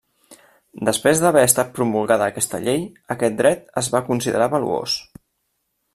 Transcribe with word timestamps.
Després 0.87 1.19
d'haver 1.23 1.43
estat 1.49 1.69
promulgada 1.75 2.31
aquesta 2.35 2.61
llei, 2.65 2.81
aquest 3.17 3.37
dret 3.43 3.69
es 3.83 3.91
va 3.97 4.05
considerar 4.11 4.49
valuós. 4.59 5.01